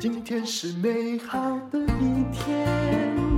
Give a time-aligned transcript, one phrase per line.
[0.00, 3.29] 今天是美好的一天，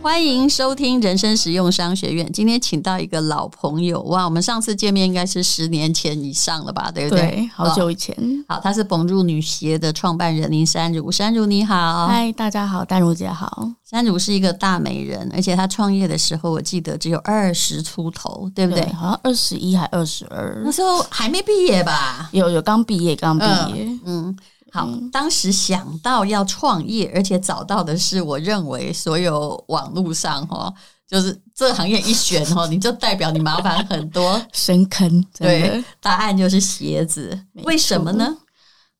[0.00, 2.30] 欢迎收听人生实用商学院。
[2.32, 7.20] 今天请到一个老朋友哇，我们上次见面应该是十年前以上了吧，对不对？
[7.30, 8.14] 对，好久以前。
[8.48, 13.68] 哦、好，她是蹦入女鞋的创办人林珊如，珊如你好，嗨，大家好，丹如姐好。
[13.84, 18.82] 珊如是一个大美人，而且她创业的时候，我记得只有二十出头，对不对？
[18.82, 22.28] 对好像二十一还二十二，那时候还没毕业吧？
[22.32, 24.28] 有有刚毕业，刚毕业，嗯。
[24.28, 24.36] 嗯
[24.70, 30.72] 好，当时想到要创业，而且找到的是我认为所有网络上哈，
[31.08, 35.24] 就是这个行业一选哈， 你就代表你麻烦很多深坑。
[35.38, 37.38] 对，答案就是鞋子。
[37.64, 38.36] 为什么呢？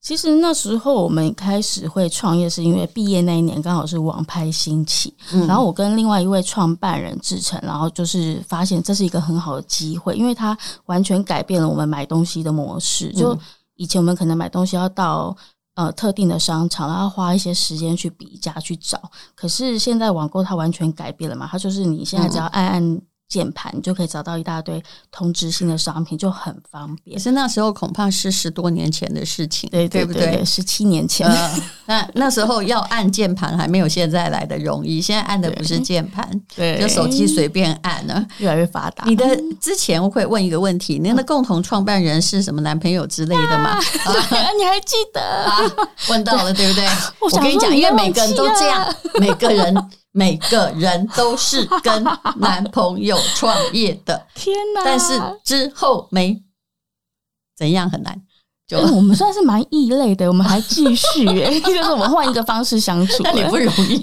[0.00, 10.56] 其实那时候我们开始会创业，是因为毕业那一年刚好是网拍兴起，嗯，然后我跟另外一位创办人志成，然后就是发现这是一个很好的机会，因为它
[10.86, 13.12] 完全改变了我们买东西的模式。
[13.12, 13.38] 就
[13.74, 15.36] 以前我们可能买东西要到。
[15.78, 19.00] 呃，特定的商场，然后花一些时间去比价去找。
[19.36, 21.46] 可是现在网购它完全改变了嘛？
[21.48, 27.16] 它就是你现在只要按按键盘，你就可以找到一大堆通知性的商品，就很方便。
[27.16, 30.44] 可是那时候恐怕是十多年前的事情，对对，对，对不对？
[30.44, 31.28] 十七年前。
[31.28, 39.04] 呃、那那时候要按键盘还没有现在来的容易，现在按的不是键盘，对，就手机随便按了，越来越发达。
[39.04, 39.24] 你的
[39.60, 43.70] 之前我会问一个问题：您的共同创办人是什么男朋友之类的吗？
[43.70, 45.60] 啊啊、你还记得、啊？
[46.08, 46.86] 问到了，对不对？
[47.20, 49.74] 我，我跟你讲，因为每个人都这样，每个人
[50.12, 52.04] 每个人都是跟
[52.36, 54.26] 男朋友创业的。
[54.34, 54.84] 天哪！
[54.84, 56.42] 但是之后没
[57.56, 58.20] 怎样很难。
[58.68, 63.98] 就我们算是蛮异类的，我们还继续耶， 就是我们换一个方式相处，那也不容易。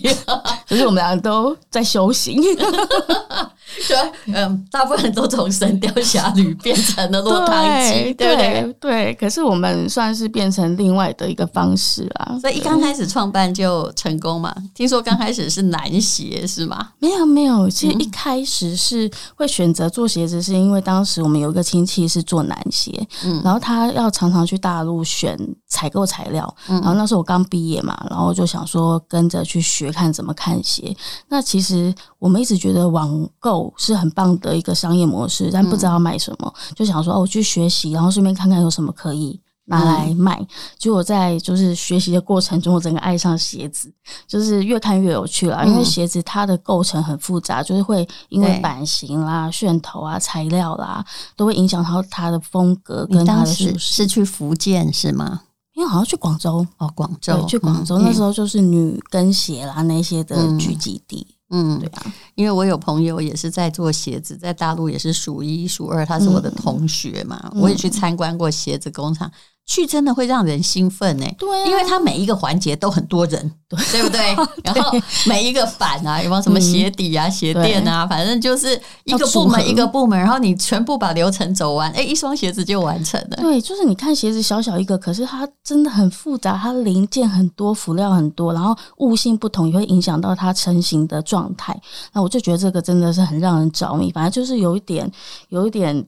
[0.65, 2.41] 就是我们两个都在修行，
[3.87, 8.35] 对，嗯，大部分都从《神雕侠侣》变成了落汤鸡，对不对？
[8.35, 12.35] 对，对，可是我们算是变成另外的一个方式啦。
[12.41, 14.51] 所以一刚开始创办就成功嘛？
[14.73, 16.89] 听说刚开始是男鞋是吗？
[16.97, 24.54] 没有没有，其实一开始是会选择做鞋子，是因为当时我们有一个亲戚是做男鞋，嗯，然后他要常常去。
[24.55, 30.95] 去大陆选采购材料，然后那时候我刚毕业嘛，然后就想说跟着去学看怎么看鞋。
[31.27, 39.39] 那其实我们一直觉得网购是很棒的一个商业模式，但不知道买什么，就想说哦，我去学习，然后顺便看看有什么可以。
[39.65, 40.45] 拿来卖，
[40.77, 43.91] 结果在就是学习的过程中，我整个爱上鞋子，
[44.27, 45.65] 就是越看越有趣了。
[45.65, 51.03] 因为鞋子它的构成很复杂，就是会因为版型啦、楦头啊、材料啦，
[51.35, 53.79] 都会影响到它的风格跟它的舒适。
[53.79, 55.41] 是去福建是吗？
[55.73, 61.27] 因为好像去广州哦，广州去广州那时候就是女跟鞋啦那些的聚集地。
[61.49, 69.29] 嗯，对啊，因为我有朋友也是在做鞋子，在大陆也是数一数二，他是我的同学嘛，我也去参观过鞋子工厂。
[69.65, 74.21] 去真的会让人兴奋呢、欸，对、啊，因为它每一个环节都很多人，对，对不对？
[74.63, 74.95] 然后
[75.25, 83.37] 每一个版啊，有没有什么鞋底啊、嗯、鞋垫啊，反正就是一个部门一个部门，然后你全部把流程走完，哎，一双鞋子就完成了。
[83.37, 91.75] 对，就是你看鞋子小小一个，可是它真的很复杂，它零件很多，辅料很多，然后物性不同也会影响到它成型的状态。
[92.13, 95.11] 那我就觉得这个真的是很让人着迷，反正就是有一点，
[95.49, 96.05] 有一点。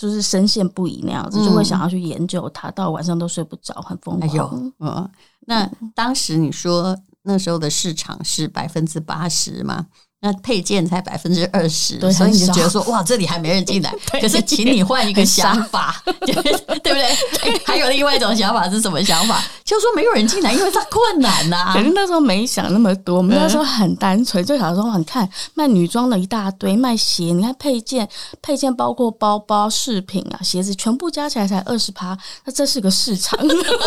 [0.00, 4.30] 就是深陷不已那样子，就会想要去研究它，到晚上都睡不着，很疯狂。
[4.30, 9.88] 哎呦，嗯，那当时你说那时候的市场是百分之八十吗？
[10.22, 13.90] 那配件才百分之二十，所以你就觉得说哇，这里还没人进来。
[14.20, 16.42] 可是，请你换一个想法， 对不
[16.82, 17.58] 对？
[17.64, 19.42] 还有另外一种想法是什么想法？
[19.64, 21.72] 就是说没有人进来，因为它困难呐、啊。
[21.72, 28.06] 可是那时候没想那么多，我们那时候很单纯，就想说，你看卖女装的一大堆，卖鞋，你看配件，
[28.42, 32.14] 配件包括包包、饰品啊、鞋子，全部加起来才二十趴，
[32.44, 33.38] 那这是个市场，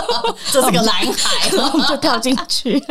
[0.51, 2.81] 这是个蓝海，我们就跳进去。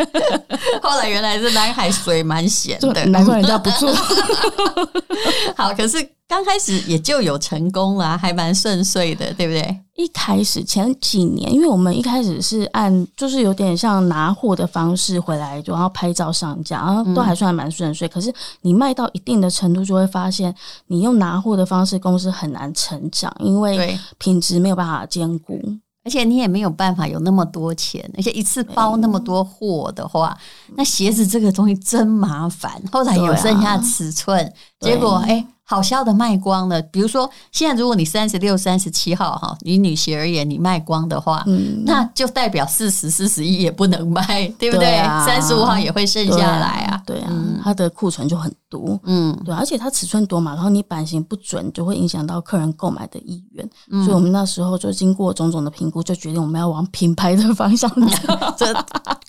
[0.80, 3.31] 后来原来是蓝海水蛮咸的。
[3.34, 3.92] 人家不做
[5.56, 5.96] 好，可是
[6.26, 9.78] 刚开始也就有成功了，还蛮顺遂的，对不对？
[9.94, 18.08] 一开始前几年，因为我们一开始是按就是有点像拿货的方式回来，然后拍照上架，然后都还算蛮顺遂。
[18.08, 18.32] 可是
[18.62, 20.54] 你卖到一定的程度，就会发现
[20.86, 25.60] 你用拿货的方式，公司很难成长，因为品质没有办法兼顾。
[26.04, 30.36] 而且你也没有办法有那么多钱，而且一次包那么多货的话，
[30.76, 32.82] 那鞋子这个东西真麻烦。
[32.90, 35.46] 后来有剩下尺寸，结果哎。
[35.72, 36.82] 好笑的卖光了。
[36.82, 44.98] 比如说，现在如果你三十六、三十七号哈，以女鞋而言，你卖光的话，嗯，那就代表四十、四十一也不能卖， 对不对？
[45.24, 47.32] 三十五号也会剩下来啊，对啊，
[47.64, 53.66] 它的库存就很多，嗯，对，而且它尺寸多嘛，然后你版型不准，就会影响到客人购买的意愿。
[54.04, 58.74] 所以我们那时候就经过种种的评估，就决定我们要往品牌的方向走， 这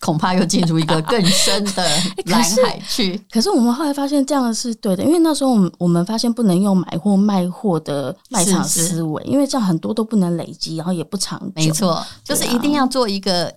[0.01, 1.87] 恐怕又进入一个更深的
[2.25, 3.17] 蓝海去。
[3.31, 11.51] 可是我们后来发现这样是对的，因为那时候我们我们发现不能用买货卖货的卖场思维，因为这样很多都不能累积，然后也不长久。
[11.55, 13.53] 没错，就是一定要做一个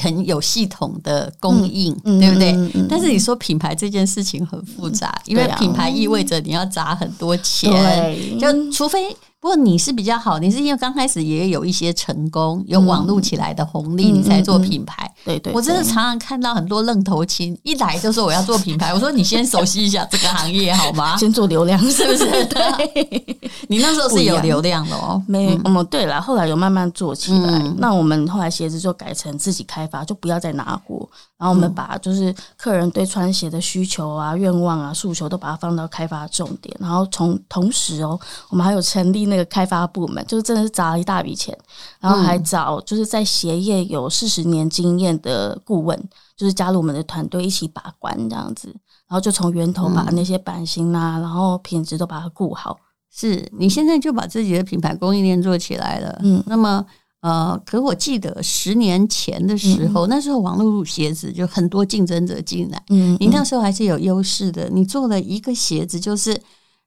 [0.00, 2.86] 很有系统的供应，对不对？
[2.88, 9.14] 但是你说品牌这件事情很复杂，因为品牌意味着你要砸很多钱，就除非。
[9.40, 15.10] 不过你是比较好，你是因为刚开始也有一些成功，有网络起来的红利，你才做品牌。
[15.24, 21.16] 对对，我真的常常看到很多愣头青一来就说我要做品牌，我说你先熟悉一下这个行业好吗？
[21.18, 22.24] 先做流量 是不是？
[22.44, 23.38] 对，
[23.68, 25.22] 你那时候是有流量的哦。
[25.26, 27.58] 没，嗯，对了，后来有慢慢做起来。
[27.78, 31.08] 那我们后来鞋子就改成自己开发，就不要再拿货，
[31.40, 38.20] 然后我们把就是客人对穿鞋的需求啊、愿望啊、诉求都把它放到开发重点，然后从同时哦，
[38.50, 39.30] 我们还有成立。
[39.30, 41.56] 那个开发部门就是真的是砸了一大笔钱，
[42.00, 45.96] 然后还找就是在鞋业有四十年经验的顾问，
[46.36, 48.68] 就是加入我们的团队一起把关这样子，
[49.06, 52.76] 然后就从源头把那些版型啊，然后品质都把它顾好。
[53.12, 56.84] 是你现在就把自己的品牌供应链做起来了，嗯，那么
[57.20, 66.40] 呃，可我记得十年前的时候，那时候网络鞋子就很多竞争者进来，嗯，你那时候还是有优势的，你做了一个鞋子，就是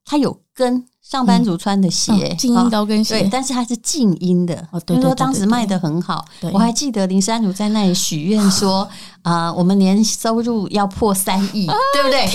[0.06, 0.86] 它有跟。
[1.04, 4.66] 上班族穿的鞋，静音高跟鞋，对，但是它是静音的。
[4.72, 6.24] 哦，对，说当时卖的很好。
[6.54, 8.88] 我还记得林珊如在那里许愿 说
[9.22, 12.26] ：“啊，我们年收入要破三亿，对不对？”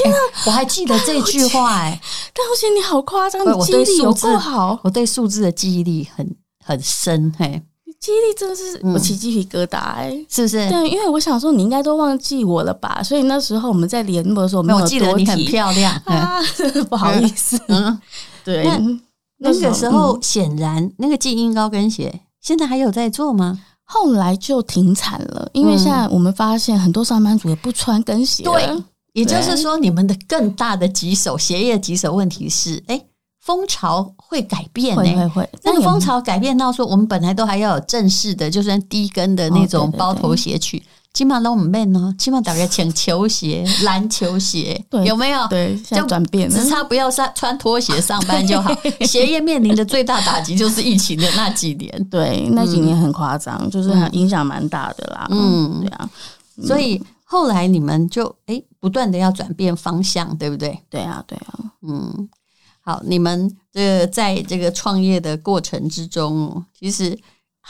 [0.46, 1.78] 我还记得这句话。
[1.78, 1.98] 哎，
[2.34, 4.78] 但我觉得你好夸张，你记忆力有够好。
[4.84, 7.62] 我对数字的记忆力很很深，嘿。
[8.00, 10.68] 记忆力真的是我起鸡皮疙瘩哎，是不是？
[10.68, 16.40] 对，因为我想说你应该都忘记我了吧，所以那时候我们在联络的时候，没有记得你很漂亮 啊，
[16.88, 17.60] 不好意思。
[17.66, 18.00] 嗯，
[18.44, 18.64] 对。
[18.64, 23.60] 那那个时候显然那个静音高跟鞋现在还有在做吗？
[23.82, 28.44] 后来就停产了，因为现在我们发现很多上班族也不穿跟鞋。
[28.44, 33.02] 对，也就是说你们的更大的棘手鞋业棘手问题是，哎。
[33.48, 35.50] 风潮会改变会会会。
[35.62, 40.82] 那个风潮改变到说，我们本来都还要有正式的，就算低跟的那种包头鞋去，
[41.14, 45.46] 起码都我们变呢，起码大概请球鞋、篮球鞋， 对有没有？
[45.48, 48.70] 对，现在转变了，只差不要上穿拖鞋上班就好。
[49.06, 55.26] 鞋 业面临的最大打击就是疫情的那几年， 对，那几年很夸张，嗯、就是影响蛮大的啦。
[55.30, 56.10] 嗯，对啊，
[56.66, 60.78] 所以后来你们就哎、欸，不断的要转变方向，对不对？
[60.90, 62.28] 对啊，对啊，嗯。
[62.88, 67.14] 好，你们这个在这个创业的过程之中，其实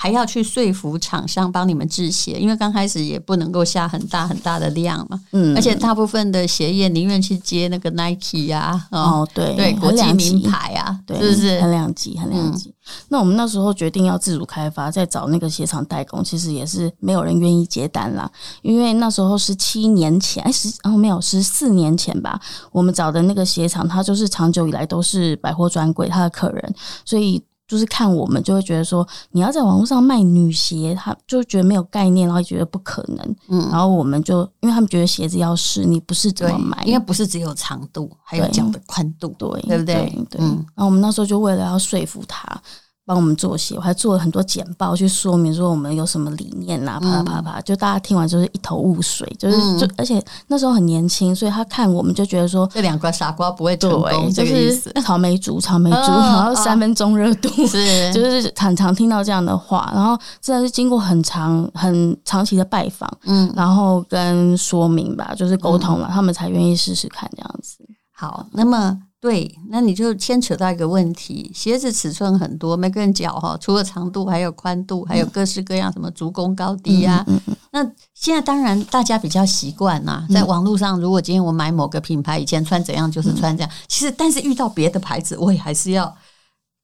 [0.01, 5.21] 还要去说服厂商帮你们制鞋，因为刚开始也不能够下很大很大的量嘛。
[5.33, 12.73] 嗯，而且大部分的鞋业宁愿去接那个 Nike 呀，哦，对对，国际名牌啊，对，是不是很两极，很两极。
[13.09, 18.31] 那我们那时候决定要自主开发，再找那个鞋厂代工，其实也是没有人愿意接单啦。
[18.63, 22.41] 因为那时候十七年前，哎十哦没有十四年前吧，
[22.71, 26.75] 我们找的那个鞋厂，它就是长久以来都是百货专柜它的客人，
[27.05, 33.37] 所以就是看我们就会觉得说，你要在网络上卖女鞋，他就觉得没有概念，然后觉得不可能。
[33.49, 40.27] 嗯，然后我们就因为他们觉得鞋子要试，你不是怎么买，因为不是只有长度，还有脚的宽度，对对不对？
[40.31, 42.61] 对，然后我们那时候就为了要说服他。
[43.09, 58.13] 帮我们做鞋，我还做了很多简报去说明说我们有什么理念呐，啪啪啪，就大家听完就是一头雾水，就是就而且那时候很年轻，所以他看我们就觉得说这两个傻瓜不会成功，就是草莓族，草莓族， 然后三分钟热度，是。
[58.13, 67.79] 就是常常听到这样的话，然后真的是经过很长很长期的拜访，嗯，然后跟说明吧，就是沟通了，他们才愿意试试看这样子。
[68.19, 68.99] 好，那么。
[69.21, 77.25] 对，那你就牵扯到一个问题，鞋子尺寸很多，每个人脚哈，除了长度，还有宽度，还有各式各样什么足弓高低呀、啊。
[77.27, 77.85] 嗯嗯嗯、那
[78.15, 83.71] 现在当然大家比较习惯呐，在网络上，如果今天我买某个品牌，以前穿怎样就是穿这样。
[83.89, 86.17] 其实，但是遇到别的牌子，我也还是要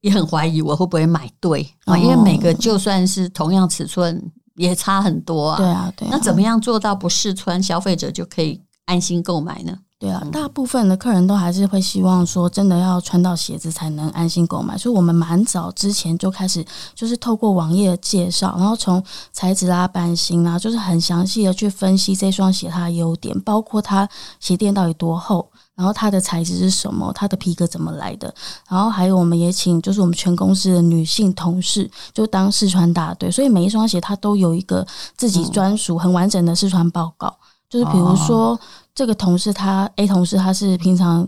[0.01, 4.21] 也很怀疑我会不会买对啊，因为每个就算是同样尺寸，
[4.57, 5.57] 也差很多啊。
[5.57, 6.11] 对啊，对啊。
[6.11, 9.79] 那怎么样做到不试穿，消费者就可以安心购买呢？
[10.05, 16.63] 对啊，大部分的客人都还是会希望说，真的要穿到鞋子才能安心购买，所以我们蛮早之前就开始，
[16.95, 24.07] 就是透过网页的介绍，然后从材质啊、版型啊，就是很详细的去分析这双鞋它的优点，包括它
[24.39, 28.35] 鞋垫到底多厚，然后它的材质是什么，它的皮革怎么来的，
[28.69, 37.35] 然后还有我们也请就是我们全公司的女性同事就当试穿大队，所以每一双鞋它都有一个自己专属很完整的试穿报告，
[37.71, 38.61] 就是比如说。
[38.95, 41.27] 这个同事他 A 同事他是平常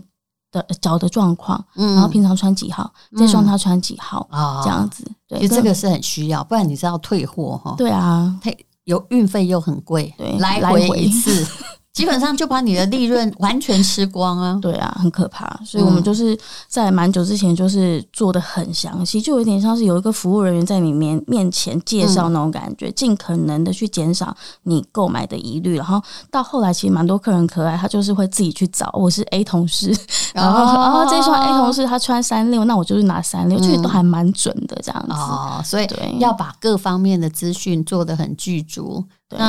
[0.51, 10.87] 的脚的状况，嗯，然后平常穿几号，嗯、这双他穿几号啊，这样子，对，这个是很需要，不然你是要退货哈，对啊，退有运费又很贵，对，来回。
[10.97, 11.45] 一次。
[11.97, 14.59] 基本上就把你的利润完全吃光啊！
[14.61, 15.59] 对啊，很可怕。
[15.65, 16.37] 所以我们就是
[16.67, 25.75] 在蛮久之前就是做的很详细，就有点像是有一个服务人员在你面面前介绍那种感觉，尽可能的去减少你购买的疑虑。
[25.75, 25.99] 然后
[26.29, 28.91] 到后来，其实蛮多客人可爱，他就是会自己去找。
[28.93, 29.91] 我是 A 同事，
[30.35, 35.13] 然后然后这双 A 同事他穿三六，那我就是拿三六，其实都还蛮准的这样子。
[35.13, 35.87] 哦，所以
[36.19, 39.03] 要把各方面的资讯做的很具足。
[39.27, 39.39] 对。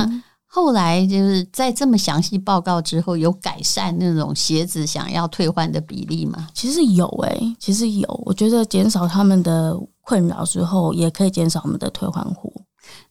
[0.51, 6.49] 后来就是在这么详细报告之后，有改善那种鞋子想要退换的比例吗？
[6.55, 8.23] 其实有诶、欸，其实有。
[8.25, 12.53] 我觉得减少他们的困扰之后，也可以减少我们的退换户。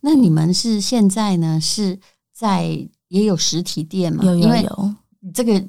[0.01, 1.59] 那你们是现在呢？
[1.61, 1.99] 是
[2.33, 2.65] 在
[3.07, 4.23] 也有实体店吗？
[4.25, 4.93] 有有有，
[5.33, 5.63] 这个。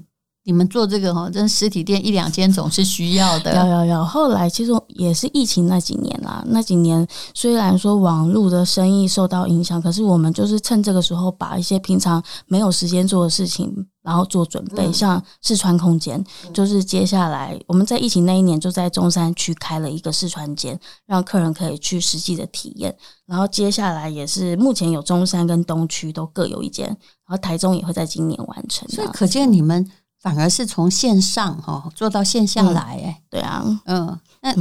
[0.49, 3.55] 你们做这个哈，真实体店一两间总是需要的。
[3.55, 6.43] 有有有，后来其实也是疫情那几年啦。
[6.47, 14.91] 那几年虽然说网络的生意受到影响，可是我们就是趁这个时候把一些平常没有时间做的事情，然后做准备。
[14.91, 16.25] 像试穿空间，
[16.55, 22.97] 就是接下来我们在疫情那一年就在中山区开了一个试穿间，让客人可以去实际的体验。
[23.27, 28.89] 然后接下来也是目前有中山跟东区都各有一间，然后台中也会在今年完成。
[28.89, 29.87] 所以可见你们。
[30.21, 34.55] 反而是从线上哈做到线下来，哎、嗯，对啊，嗯，那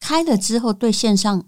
[0.00, 1.44] 开了之后对线上。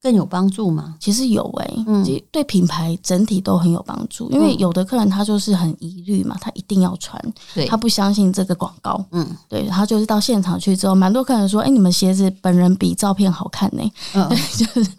[0.00, 0.94] 更有帮助吗？
[1.00, 4.30] 其实有诶、欸，嗯，对品牌整体都很有帮助。
[4.30, 7.20] 因为有的客人他就是很疑虑嘛，他一定要穿，
[7.52, 14.90] 对，他不相信这个广告，嗯，对，他就是到现场去之后，蛮多客人说，哎、欸，你们鞋子本人比照片好看呢、欸，嗯，对，就是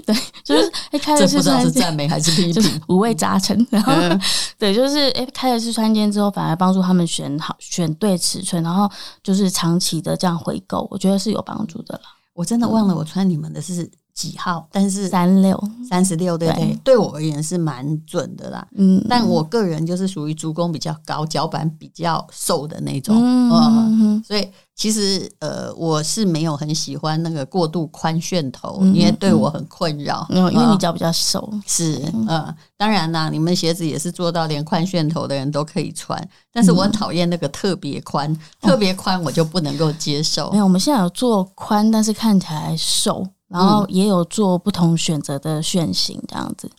[0.00, 2.80] 对，就是哎，开了是穿赞美还是批评？
[2.88, 3.64] 五味杂陈。
[3.70, 4.20] 然后，嗯、
[4.58, 8.90] 对，就是哎，开了试穿间之后，反而帮助他们选好、选对尺寸，然后
[9.22, 12.00] 就是长期的这样回购，我觉得是有帮助的了。
[12.34, 13.88] 我真的忘了我穿你们的是。
[14.18, 14.66] 几号？
[14.72, 15.56] 但是三六
[15.88, 16.64] 三十六，对不对？
[16.64, 18.66] 对，对我而言是蛮准的啦。
[18.76, 23.14] 嗯，但我个人就是属于足弓比较高、脚板比较瘦的那种。
[23.16, 24.48] 嗯，嗯，所以。
[24.78, 30.24] 其实，呃，我是没有很喜欢那个过度宽楦头，因为对我很困扰。
[30.30, 31.52] 嗯，因为你脚比较瘦。
[31.66, 36.16] 是，嗯，当然啦，你们鞋子也是做到连宽楦头的人都可以穿，
[36.52, 40.48] 但是我很讨厌那个特别宽，特别宽我就不能够接受。
[40.52, 46.70] 没有，我们现在有做宽，但是看起来瘦，然后也有做不同选择的楦型这样子。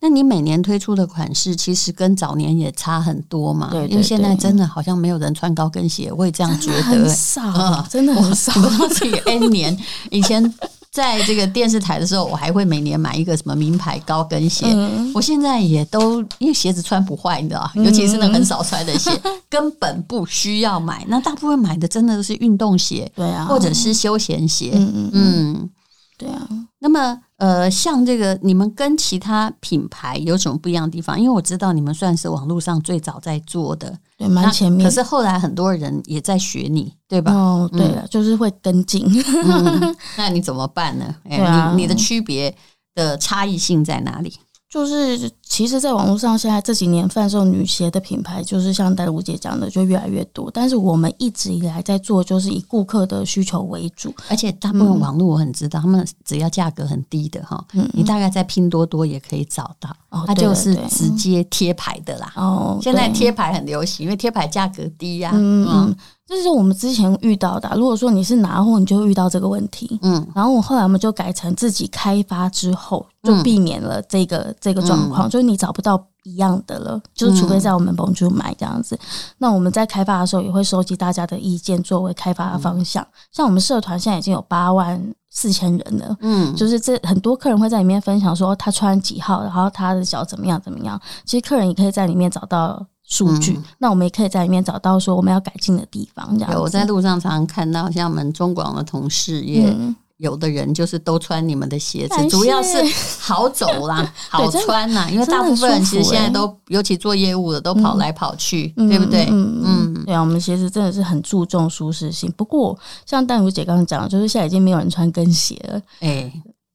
[0.00, 3.68] 那你每年推出的款式，其实跟早年也差很多嘛？
[3.72, 6.82] 对，因为现在真的好像没有人穿高跟鞋，我也这样觉得。
[6.82, 8.52] 很少，嗯、真的很少。
[8.80, 9.76] 我自己 N 年
[10.10, 10.54] 以前
[10.92, 14.66] 在这个电视台的时候，我还会每年买一个什么名牌高跟鞋。
[14.68, 21.04] 嗯、我现在也都因为鞋子穿不坏，你知道，尤其是那很少穿的鞋，嗯、根本不需要买。
[21.08, 24.70] 那大部分买的真的都是运动鞋，对啊，或者是休闲鞋。
[24.74, 25.70] 嗯嗯，嗯，
[26.18, 26.46] 对啊。
[26.80, 27.20] 那么。
[27.38, 31.16] 呃，像这个，你们跟其他品牌有什么不一样的地方？
[31.16, 34.84] 因为我知道你们算是网络上最早在做的，对，蛮前面。
[34.84, 37.32] 可是后来很多人也在学你，对吧？
[37.32, 39.06] 哦，对了，嗯、就是会跟进、
[39.44, 39.96] 嗯。
[40.18, 41.14] 那你怎么办呢？
[41.30, 42.52] 哎、啊，你你的区别
[42.96, 44.34] 的差异性在哪里？
[44.70, 50.50] 就是，其实，在网络上，现在这几年贩售女鞋的品牌，就是像戴如姐讲的，就越来越多。
[50.52, 62.30] 但是我们一直以来在做，就是以顾客的需求为主，而且大部分网络我很知道，嗯、他们只要价格很低的哈，嗯、你大概在拼多多也可以找到，哦、它就是直接贴牌的啦。
[62.36, 65.32] 哦，现在贴牌很流行，因为贴牌价格低呀、啊。
[65.34, 65.66] 嗯。
[65.66, 65.96] 嗯
[66.28, 67.74] 这是我们之前遇到的啊。
[67.74, 69.98] 如果说你是拿货，你就遇到这个问题。
[70.02, 78.94] 嗯，然后我后来我们就改成自己开发之后，就避免了这个、嗯、这个状况，就是你找不到一样的了，就是除非在我们 Bonjour 买这样子。
[78.96, 79.00] 嗯、
[79.38, 83.02] 那我们在开发的时候也会收集大家的意见，作为开发的方向。
[83.02, 91.00] 嗯、像我们社团现在已经有八万四千人了，嗯，就是这很多客人会在里面分享说他穿几号，然后他的脚怎么样怎么样。
[91.24, 92.86] 其实客人也可以在里面找到。
[93.08, 96.38] 数据，嗯、那我们也可以在里面找到说我们要改进的地方。
[96.38, 99.74] 这样，我在路上常常看到，像我们中广的同事也
[100.18, 102.76] 有的人就是都穿你们的鞋子，主要是
[103.18, 105.08] 好走啦， 好穿呐。
[105.10, 109.26] 因为大部分人其实现在都，尤其做业务的，都跑来跑去，对不对？
[109.30, 112.30] 嗯嗯，对啊，我们鞋子真的是很注重舒适性。
[112.36, 116.30] 不过，像淡如姐刚刚讲的，就是现在已经没有人穿跟鞋了，哎。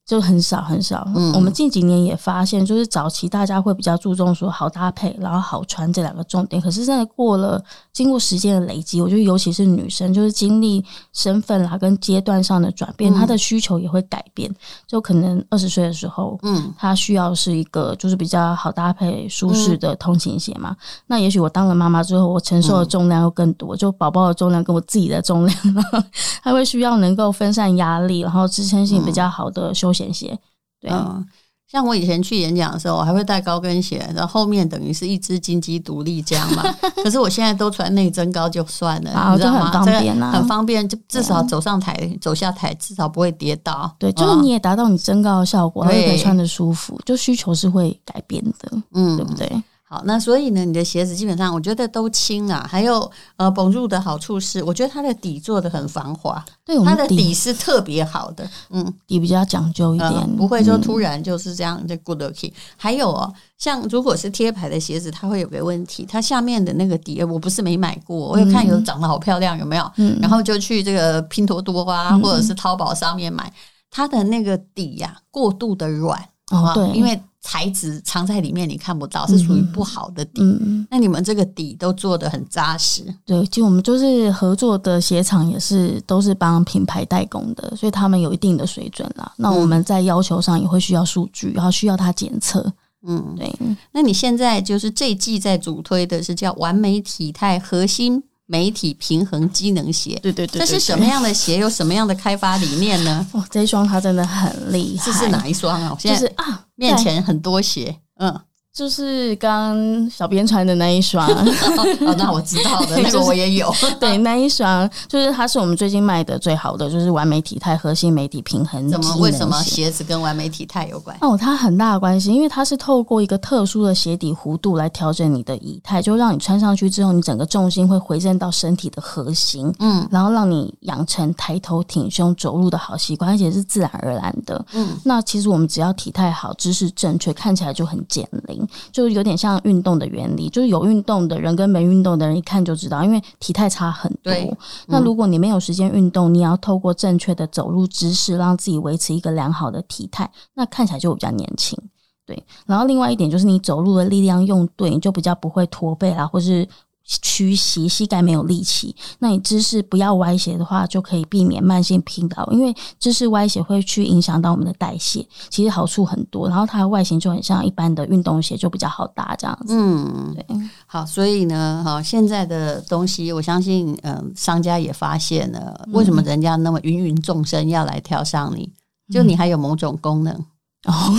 [0.06, 6.62] 就很少很少，嗯，我们近几年也发现，就是早期大家会比较注重说好搭配，然后好穿这两个重点。
[6.62, 10.84] 可是现在过了经过时间的累积，我觉得尤其是女生，就是经历
[11.14, 14.54] 身份啦跟阶段上的转变，她的需求也会改变。
[14.86, 20.76] 就可能二十岁的时候，嗯，她需要是一个就是比较好搭配、舒适的通勤鞋嘛。
[21.08, 25.58] 那也许我当了妈妈之后，我承受的重量又更多，就宝宝的重量跟我自己的重量，
[26.44, 30.38] 她会需要能够分散压力，然后支撑性比较好的休闲鞋，
[30.82, 31.26] 对、嗯，
[31.72, 36.64] 像我以前去演讲的时候，我还会带高跟鞋，然后后面等于是一只金鸡独立这样嘛。
[37.04, 39.72] 可是我现在都穿内增高就算了，啊、你知道吗？
[39.72, 43.96] 很方便、啊、很方便，就至少走上台、啊、走下台，至少不会跌倒。
[43.98, 49.64] 对，就是你也达到你增高的效果，还可以穿的舒服，就需求是会改变的，嗯，对不对？
[49.94, 52.68] 好，那所以呢，你的鞋子基本上我觉得都轻啊。
[52.68, 62.52] 还有呃，Bonjour 的好处是，我觉得它的底做的很防滑，对，它的底是特别好的，嗯，底比较讲究一点，呃、不会说突然就是这样就 good looking。
[62.76, 69.92] 还有哦，像如果是贴牌的鞋子，它会有个问题，它下面的那个底，我不是没买过，我有看有长得好漂亮，有没有？
[69.98, 73.54] 嗯，然后就去这个拼多多啊，或者是淘宝上面买，
[73.92, 76.20] 它的那个底呀、啊，过度的软，
[76.52, 77.22] 哦，对，因为。
[77.46, 80.42] 材质藏在里面，你看不到，是属于不好的底。
[80.42, 83.04] 嗯，那你们这个底都做得很扎实。
[83.26, 89.30] 对，就我们就是合作的鞋厂，也是都是帮品牌代工的，所以他们有一定的水准啦。
[89.36, 92.66] 那我们在要求上也会需要数据，然后需要它检测。
[93.06, 93.54] 嗯，对。
[93.92, 98.24] 那你现在就是这一季在主推的是叫完美体态核心。
[98.46, 101.58] 美体平衡机能鞋，对对对，这是什么样的鞋？
[101.58, 103.26] 有什么样的开发理念呢？
[103.34, 105.06] 哦，这一双它真的很厉害。
[105.06, 105.96] 这是哪一双啊？
[106.00, 108.40] 就是啊，面前很多鞋，嗯。
[108.74, 109.78] 就是刚
[110.10, 113.72] 小编穿的那一双 哦，那我知道的， 那个我也有。
[114.02, 118.90] 对，那一双就是它是我们最近卖的最好的，就是完美体态核心美体平衡。
[118.90, 119.16] 怎么？
[119.18, 121.16] 为什么鞋子跟完美体态有关？
[121.22, 134.66] 哦，它很大的关系，因为它是透过一个特殊的鞋底弧度来调整你的仪态，就让你穿上去之后，你整个重心会回正到身体的核心，嗯，然后让你养成抬头挺胸走路的好习惯，而且是自然而然的。
[134.74, 138.63] 嗯，那其实我们只要体态好，姿势正确，看起来就很减龄。
[138.92, 144.32] 就有点像运动的原理，就是有运动的人跟没运动的人一看就知道，因为体态差很多。
[144.34, 151.78] 对，那如果你没有时间运动，你要透过正确的走路姿势，让自己维持一个良好的体态，那看起来就比较年轻。
[152.26, 156.68] 对，然后另外一点就是你走路的力量用对，你就比较不会驼背啦，或是。
[157.06, 162.50] 屈膝，膝盖没有力气，那你姿势不要歪斜的话，就可以避免慢性疲劳。
[162.52, 166.48] 因为姿势歪斜会去影响到我们的代谢，其实好处很多。
[166.48, 169.76] 然后它的外形就很像一般的运动鞋，就比较好搭这样子。
[169.76, 170.46] 嗯，对。
[170.86, 178.72] 好，所以呢，哈，现在的东西，我相信，嗯，商家也发现了，为什么人家那么芸芸众生要来挑上你？
[179.14, 180.34] 就你还有某种功能
[180.88, 181.14] 哦，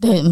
[0.00, 0.22] 对，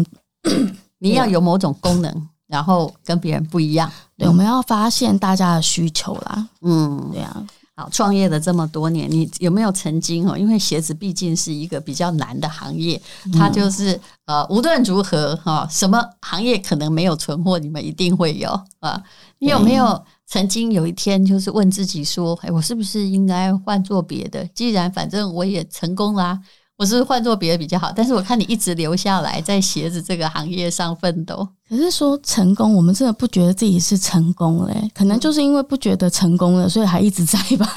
[0.99, 2.27] 你要有某种功能。
[2.45, 3.91] 然后跟别人不一样，
[4.23, 6.47] 对，我们要发现大家的需求啦。
[6.61, 7.45] 嗯，对啊。
[7.75, 10.37] 好，创业了这么多年，你有没有曾经哦？
[10.37, 13.01] 因为鞋子毕竟是一个比较难的行业，
[13.33, 18.47] 它就是呃，无论如何哈，什么行业可能没有存货，你们一定会有
[18.79, 19.01] 啊。
[19.39, 24.45] 你有没有曾经有一天就是问自己说，哎，我是不是应该换做别的？
[24.53, 26.39] 既然反正我也成功啦。
[26.75, 31.47] 我是换做别的比较好，但是我看你一直留下来在鞋子这个行业上奋斗。
[31.69, 37.73] 可是说成功，我们真的不觉得自己是成功嘞，可能就是因为不觉得成功了，所以还一直在吧。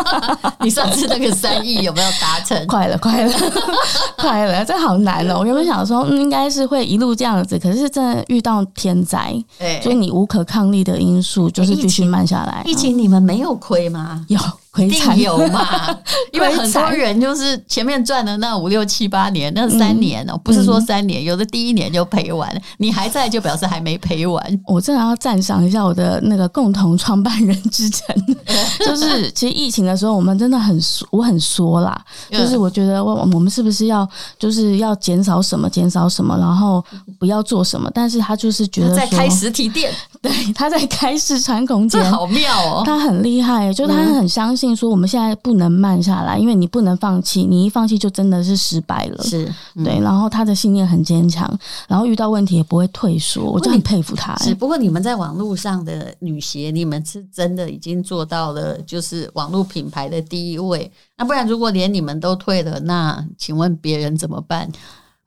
[0.60, 2.66] 你上次那个三亿有没有达成？
[2.66, 3.32] 快了，快了，
[4.18, 5.38] 快了，这好难哦。
[5.38, 12.62] 我原本想说，嗯，应该是会一路这样子，可是真的遇到天灾，对，所以你无可抗力的因素就是继续慢下来。
[12.66, 14.24] 疫情你们没有亏吗？
[14.28, 14.38] 有。
[14.76, 15.66] 一定有嘛？
[16.30, 24.60] 因为很多人就是前面赚的那五六七八年，那三年哦、喔，嗯、不是说三年，有的第一年就赔完，你还在就表示还没赔完。
[24.66, 28.14] 我真的要赞赏一下我的那个共同创办人之城，
[28.84, 30.78] 就是其实疫情的时候，我们真的很
[31.10, 36.84] 我很说啦，就是我觉得我我们是不是要就是要减少什么减少什么，然后
[37.18, 42.82] 不要做什么，但是他就是觉得在开实体店，对，他在开试穿空间，好妙哦！
[42.84, 49.22] 他很厉害，就他很相信说我们现在不能慢下来，嗯、因为你不能放弃，你一放弃就真的是失败了。
[49.22, 51.48] 是、嗯、对，然后他的信念很坚强，
[51.86, 54.34] 然后遇到问题也不会退缩，我就很佩服他。
[54.36, 60.90] 只，不过你们在网络上的女鞋，你们是真的已经做到了，就是网络品牌的第一位。
[61.16, 64.68] 那不然，如果连你们都退了，那请问别人怎么办？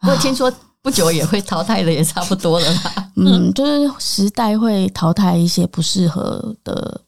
[0.01, 0.51] 我听说。
[0.83, 3.11] 不久也会淘汰的，也差不多了吧？
[3.15, 7.01] 嗯，就是时代会淘汰一些不适合的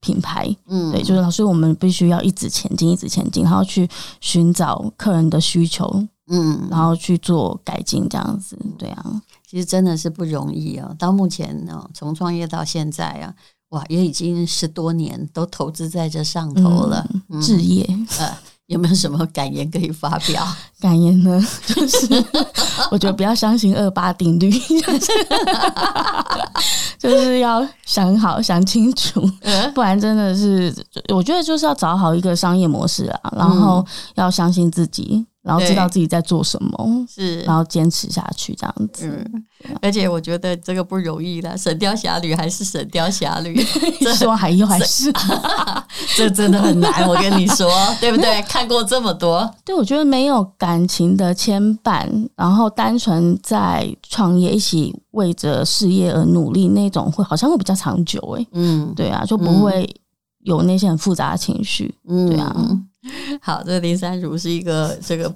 [0.00, 0.54] 品牌。
[0.66, 3.88] 嗯，对，就是老师，我们必须要一直前进，一直前进，然后去
[4.20, 8.58] 寻找客人的需求，嗯，然后去做改进，这样子。
[8.78, 10.94] 对啊，其实真的是不容易啊。
[10.98, 13.34] 到目前呢，从创业到现在啊，
[13.70, 17.88] 哇，也已经十多年都投资在这上头了，嗯、置业。
[18.18, 18.36] 呃
[18.68, 20.46] 有没有什么感言可以发表？
[20.80, 22.06] 感言呢，就是
[22.90, 24.50] 我觉得不要相信二八定律，
[26.98, 29.20] 就是要想好、想清楚，
[29.74, 30.72] 不然真的是，
[31.12, 35.26] 我觉得就是要找好一个商业模式啊，然后要相信自己。
[35.42, 39.06] 然后知道自己在做什么，是，然后坚持下去这样子。
[39.06, 39.44] 嗯，
[39.80, 43.54] 而且我觉得这个不容易的，《神雕侠侣》还是《神雕侠侣》，
[44.14, 45.12] 希望还有还是，
[46.16, 47.08] 这真的很难。
[47.08, 47.70] 我跟你说，
[48.00, 48.42] 对不对？
[48.42, 58.20] 看过这么多，对，我觉得没有感情的牵绊，然后单纯在创业，一起为着事业而努力，那种会好像会比较长久。
[58.38, 59.88] 哎，嗯，对啊，就不会
[60.40, 61.94] 有那些很复杂的情绪。
[62.08, 62.54] 嗯，对啊。
[63.40, 65.32] 好，这个林珊如是一个这个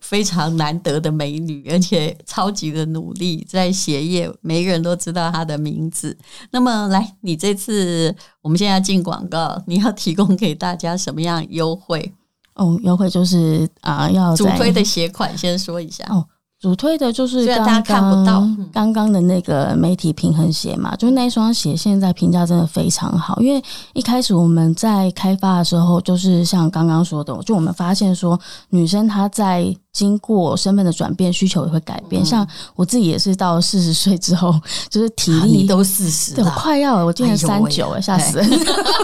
[0.00, 6.16] 非常难得的美女，而且超级的努力，在鞋业，每个人都知道她的名字。
[6.50, 12.14] 那么，来，你这次我们现在要进广告，你要提供给大家什么样优惠？
[12.54, 16.26] 哦，优惠就是啊、呃，要主推的鞋款，先说一下哦。
[16.60, 23.40] 主推的就是刚刚大家看不到刚刚的那个媒体平衡鞋嘛，就是那双鞋现在评价真的非常好。
[23.40, 28.38] 因为一开始我们在开发的时候，就是像刚刚说的，就我们发现说
[28.70, 29.76] 女生她在。
[29.96, 32.22] 经过身份的转变，需求也会改变。
[32.22, 34.54] 像我自己也是到四十岁之后，
[34.90, 38.46] 就是体力、啊、都四十，对，我快要了，我今年三九了，吓死人！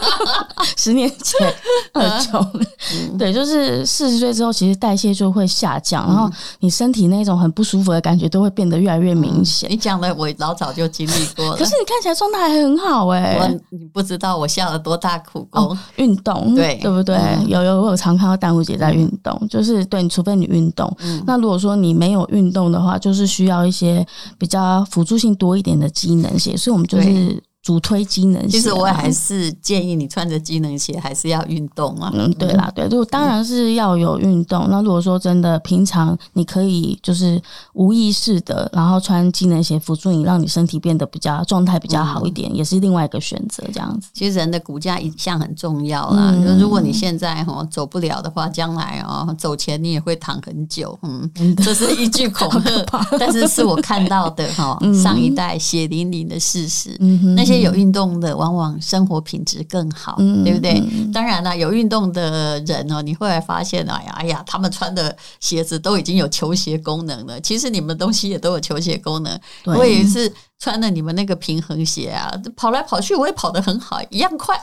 [0.77, 1.55] 十年前
[1.95, 2.47] 二九，
[2.93, 9.71] 嗯、 对，就是四十岁之后，其实代谢就会下降，嗯、然后你身体那种很不舒服的感觉都会变得越来越明显。
[9.71, 17.17] 你讲的我老早就经历过了，可是你看起来状态还很好哎、欸，你不知道我下了多大苦功，运、哦、动，对，对不对？
[17.17, 20.82] 嗯、有有，我有常看到淡如姐在运动，嗯、就是对，你除非你运动。
[21.01, 24.07] 嗯、那如果说你没有运动的话，就是需要一些
[24.39, 27.43] 比较辅助性多一点的机能鞋，所以我们就是。
[27.63, 32.11] 主推机能鞋，其实我还是建议你穿着机能鞋还是要运动啊。
[32.13, 34.67] 嗯，对啦，对，就当然是要有运动。
[34.69, 37.41] 那如果说真的平常你可以就是
[37.75, 43.63] 无意识的，然后穿机能鞋辅助你，让你身体变得比较状态比较好一点，嗯、也是另外一个选择。
[43.73, 46.35] 这样子，其实人的骨架一向很重要啦。
[46.35, 50.99] 嗯、如果你现在哈走不了的话，将来哦走前你也会躺很久。
[51.03, 51.31] 嗯，
[51.63, 56.97] 这是一句恐吓， 但是是我看到的哈 上一代血淋淋的事实。
[56.99, 57.52] 嗯，那些。
[57.61, 60.83] 有运动的，往往生活品质更好，嗯、对不对？
[60.93, 67.41] 嗯、当然了，有运动的人哦，你会来发现，哎呀，哎呀，他们穿的鞋子都已经有球鞋功能了。
[67.41, 69.39] 其实你们东西也都有球鞋功能。
[69.63, 74.59] 对我也是穿了你们那个平衡鞋啊，跑来跑去，我也跑得很好，一样快。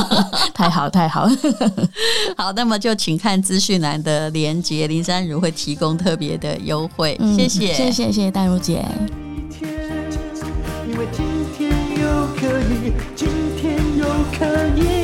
[0.52, 1.28] 太好，太好，
[2.36, 2.52] 好。
[2.52, 7.16] 那么就请看资讯栏的连接，林珊如会提供特别的优惠。
[7.20, 8.84] 嗯、谢谢，谢谢，谢谢淡如姐。
[12.34, 14.04] 可以今天又
[14.38, 14.46] 可
[14.80, 14.95] 以。